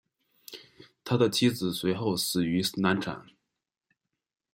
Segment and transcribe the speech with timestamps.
[1.03, 3.23] 他的妻子随后死于难产。